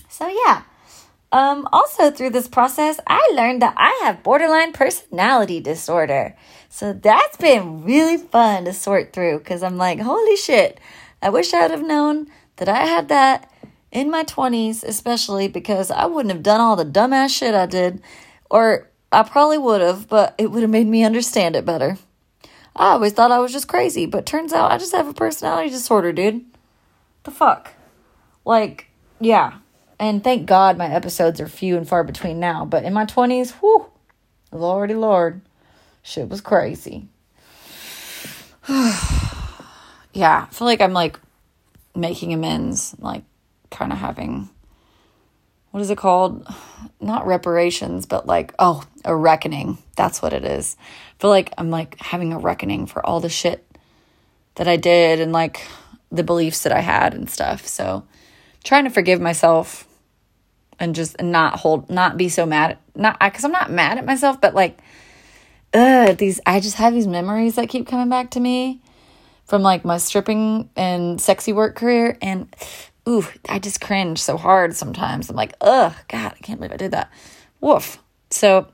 [0.09, 0.63] so yeah.
[1.31, 6.33] Um, also through this process, I learned that I have borderline personality disorder.
[6.69, 10.79] So that's been really fun to sort through because I'm like, holy shit,
[11.21, 13.51] I wish I would have known that I had that
[13.91, 18.01] in my 20s, especially because I wouldn't have done all the dumbass shit I did.
[18.49, 21.97] Or I probably would have, but it would have made me understand it better.
[22.75, 25.69] I always thought I was just crazy, but turns out I just have a personality
[25.69, 26.43] disorder, dude.
[27.23, 27.73] The fuck?
[28.43, 28.89] Like,
[29.19, 29.59] yeah.
[29.97, 33.51] And thank God my episodes are few and far between now, but in my 20s,
[33.51, 33.85] whew,
[34.51, 35.41] lordy lord,
[36.03, 37.07] shit was crazy.
[38.67, 41.17] yeah, I feel like I'm like
[41.95, 43.23] making amends, like
[43.71, 44.49] kind of having
[45.75, 46.47] what is it called?
[47.01, 49.77] Not reparations, but like, oh, a reckoning.
[49.97, 50.77] That's what it is.
[50.79, 53.69] I feel like I'm like having a reckoning for all the shit
[54.55, 55.67] that I did and like
[56.13, 57.67] the beliefs that I had and stuff.
[57.67, 58.05] So
[58.63, 59.85] trying to forgive myself
[60.79, 64.39] and just not hold, not be so mad, not because I'm not mad at myself,
[64.39, 64.79] but like,
[65.73, 68.81] ugh, these, I just have these memories that keep coming back to me
[69.43, 72.17] from like my stripping and sexy work career.
[72.21, 72.47] And
[73.07, 75.29] ooh, I just cringe so hard sometimes.
[75.29, 77.11] I'm like, ugh, God, I can't believe I did that.
[77.61, 77.99] Woof.
[78.31, 78.67] So,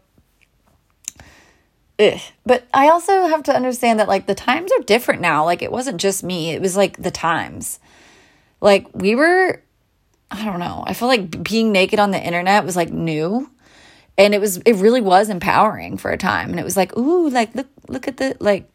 [1.99, 2.19] ugh.
[2.45, 5.45] but I also have to understand that like the times are different now.
[5.45, 7.79] Like it wasn't just me, it was like the times.
[8.61, 9.61] Like we were,
[10.29, 13.49] I don't know, I feel like being naked on the internet was like new.
[14.17, 16.51] And it was, it really was empowering for a time.
[16.51, 18.69] And it was like, ooh, like, look, look at the, like,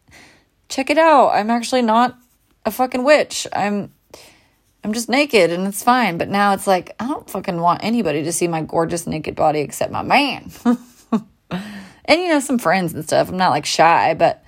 [0.69, 1.29] check it out.
[1.29, 2.19] I'm actually not
[2.65, 3.47] a fucking witch.
[3.53, 3.93] I'm,
[4.87, 6.17] I'm just naked and it's fine.
[6.17, 9.59] But now it's like, I don't fucking want anybody to see my gorgeous naked body
[9.59, 10.49] except my man.
[11.51, 13.29] and, you know, some friends and stuff.
[13.29, 14.45] I'm not like shy, but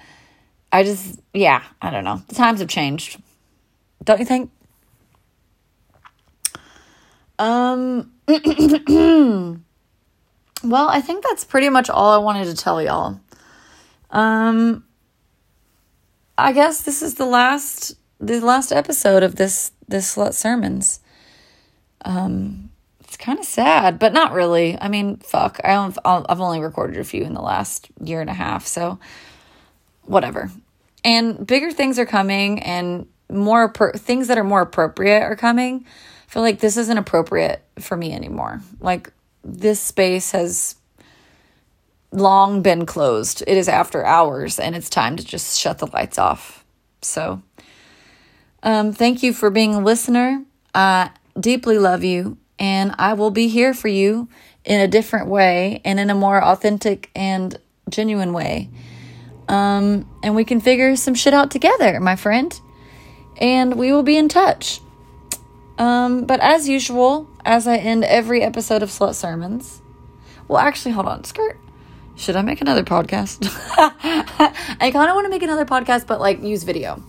[0.71, 2.23] I just, yeah, I don't know.
[2.29, 3.21] The times have changed.
[4.05, 4.53] Don't you think?
[7.41, 8.13] Um,
[10.63, 13.19] well, I think that's pretty much all I wanted to tell y'all.
[14.13, 14.85] Um,
[16.39, 21.01] I guess this is the last the last episode of this this slut sermons.
[22.05, 24.79] Um, it's kind of sad, but not really.
[24.79, 25.61] I mean, fuck.
[25.65, 28.99] I don't, I've only recorded a few in the last year and a half, so
[30.03, 30.51] whatever.
[31.05, 35.87] And bigger things are coming, and more things that are more appropriate are coming.
[35.87, 38.61] I feel like this isn't appropriate for me anymore.
[38.81, 40.75] Like this space has
[42.13, 43.43] long been closed.
[43.47, 46.65] It is after hours, and it's time to just shut the lights off.
[47.01, 47.43] So
[48.69, 50.45] um, thank you for being a listener.
[50.75, 54.29] I deeply love you, and I will be here for you
[54.63, 58.69] in a different way and in a more authentic and genuine way.
[59.49, 62.61] Um, and we can figure some shit out together, my friend.
[63.41, 64.83] And we will be in touch.
[65.79, 69.81] Um, but as usual, as I end every episode of Slut Sermons,
[70.47, 71.59] well, actually, hold on, skirt.
[72.17, 73.49] Should I make another podcast?
[73.79, 77.03] I kind of want to make another podcast, but like use video.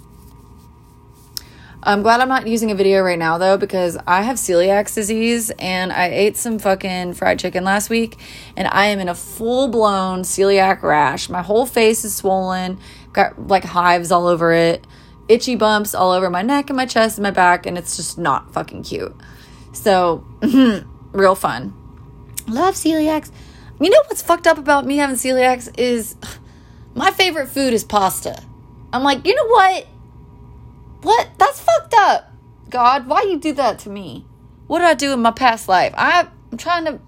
[1.81, 5.49] I'm glad I'm not using a video right now though because I have celiac disease
[5.59, 8.17] and I ate some fucking fried chicken last week
[8.57, 11.29] and I am in a full blown celiac rash.
[11.29, 12.79] My whole face is swollen,
[13.13, 14.85] got like hives all over it,
[15.29, 18.17] itchy bumps all over my neck and my chest and my back, and it's just
[18.17, 19.15] not fucking cute.
[19.71, 20.25] So,
[21.13, 21.73] real fun.
[22.47, 23.31] Love celiacs.
[23.79, 26.17] You know what's fucked up about me having celiacs is
[26.93, 28.43] my favorite food is pasta.
[28.91, 29.87] I'm like, you know what?
[31.01, 31.29] What?
[31.37, 32.31] That's fucked up.
[32.69, 34.25] God, why you do that to me?
[34.67, 35.93] What did I do in my past life?
[35.97, 36.99] I, I'm trying to,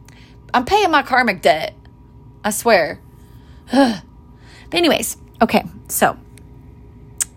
[0.54, 1.76] I'm paying my karmic debt.
[2.44, 3.00] I swear.
[3.72, 4.04] but
[4.72, 6.18] anyways, okay, so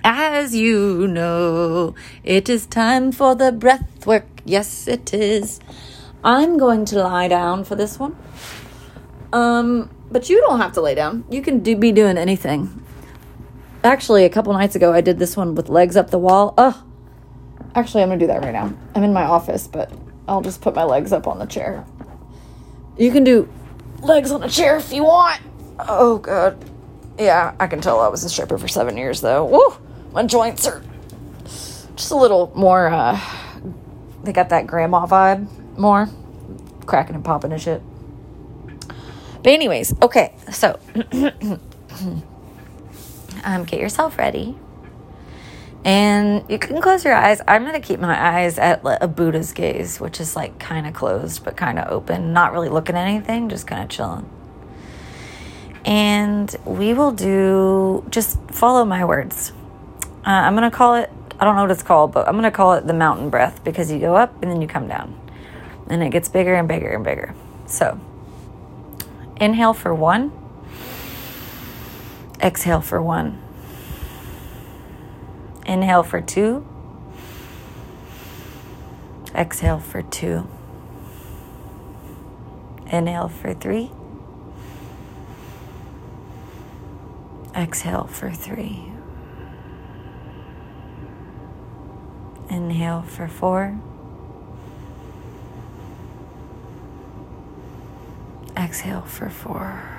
[0.06, 1.94] As you know,
[2.24, 4.26] it is time for the breath work.
[4.44, 5.60] Yes, it is.
[6.22, 8.14] I'm going to lie down for this one.
[9.32, 11.24] Um, but you don't have to lay down.
[11.30, 12.83] You can do, be doing anything.
[13.84, 16.54] Actually, a couple nights ago, I did this one with legs up the wall.
[16.56, 16.74] Ugh.
[17.74, 18.72] actually, I'm gonna do that right now.
[18.94, 19.92] I'm in my office, but
[20.26, 21.84] I'll just put my legs up on the chair.
[22.96, 23.46] You can do
[24.00, 25.42] legs on a chair if you want.
[25.78, 26.56] Oh, God.
[27.18, 29.44] Yeah, I can tell I was a stripper for seven years, though.
[29.44, 29.76] Woo!
[30.12, 30.82] My joints are
[31.44, 33.20] just a little more, uh,
[34.22, 36.08] they got that grandma vibe more.
[36.86, 37.82] Cracking and popping and shit.
[38.88, 40.78] But, anyways, okay, so
[43.44, 44.56] um, get yourself ready.
[45.84, 47.42] And you can close your eyes.
[47.46, 50.94] I'm going to keep my eyes at a Buddha's gaze, which is like kind of
[50.94, 54.28] closed but kind of open, not really looking at anything, just kind of chilling.
[55.84, 59.52] And we will do just follow my words.
[60.26, 62.44] Uh, I'm going to call it, I don't know what it's called, but I'm going
[62.44, 65.20] to call it the mountain breath because you go up and then you come down.
[65.88, 67.34] And it gets bigger and bigger and bigger.
[67.66, 68.00] So
[69.36, 70.32] inhale for one,
[72.44, 73.40] exhale for one.
[75.64, 76.66] Inhale for two.
[79.34, 80.46] Exhale for two.
[82.86, 83.90] Inhale for three.
[87.56, 88.92] Exhale for three.
[92.50, 93.78] Inhale for four.
[98.54, 99.93] Exhale for four.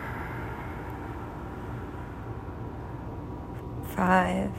[3.96, 4.52] Five.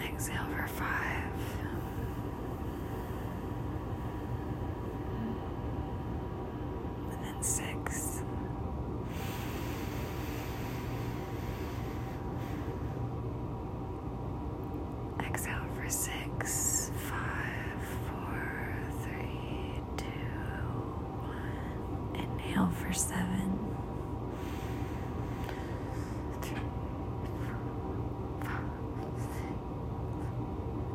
[0.00, 1.24] Exhale for five.
[7.12, 8.22] And then six.
[15.20, 20.04] Exhale for six, five, four, three, two,
[21.26, 22.14] one.
[22.14, 23.58] Inhale for seven.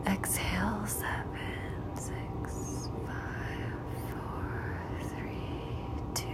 [0.06, 3.74] Exhale, seven, six, five,
[4.12, 6.26] four, three, two,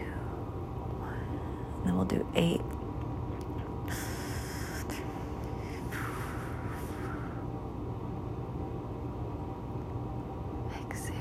[0.99, 1.13] one.
[1.77, 2.61] And then we'll do eight.
[10.81, 11.13] Exhale,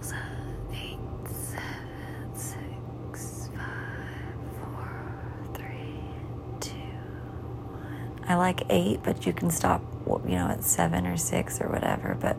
[0.00, 4.88] seven, eight, seven, six, five, four,
[5.54, 6.00] three,
[6.60, 8.24] two, one.
[8.28, 12.16] I like eight, but you can stop, you know, at seven or six or whatever.
[12.20, 12.36] But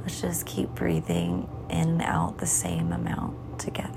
[0.00, 3.94] let's just keep breathing in and out the same amount together.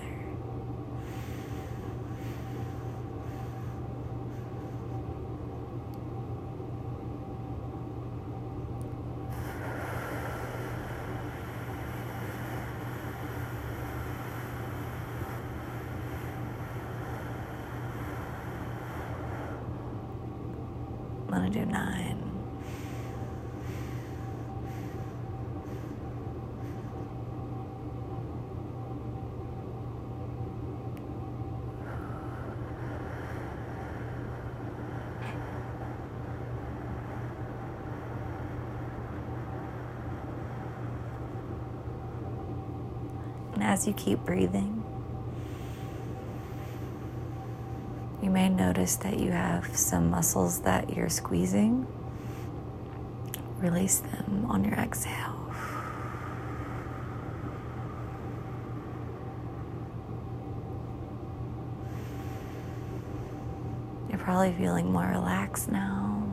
[21.34, 22.18] I'm gonna do nine.
[43.54, 44.84] And as you keep breathing,
[48.22, 51.88] you may notice that you have some muscles that you're squeezing.
[53.60, 55.38] Release them on your exhale.
[64.10, 66.28] You're probably feeling more relaxed now.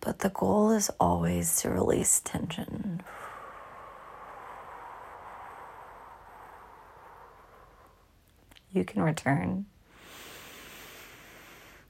[0.00, 3.00] But the goal is always to release tension.
[8.72, 9.66] You can return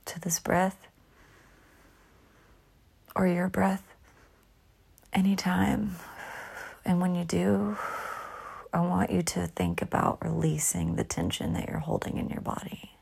[0.04, 0.86] to this breath
[3.14, 3.94] or your breath
[5.14, 5.96] anytime.
[6.84, 7.78] And when you do,
[8.70, 12.95] I want you to think about releasing the tension that you're holding in your body.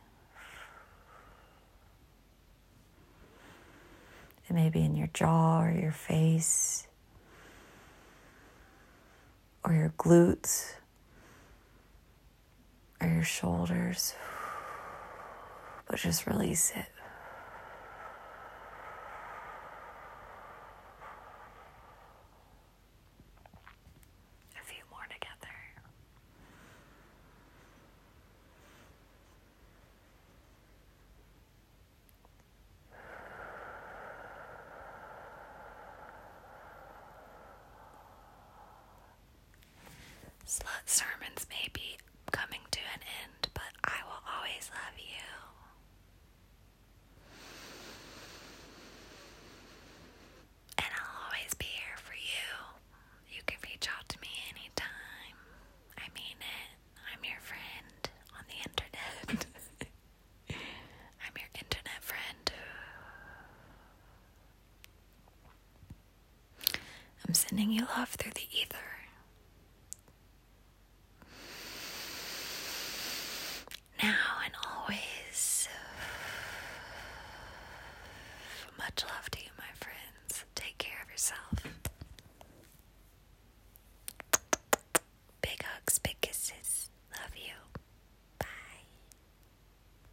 [4.48, 6.86] It may be in your jaw or your face
[9.64, 10.74] or your glutes
[13.00, 14.14] or your shoulders,
[15.88, 16.86] but just release it.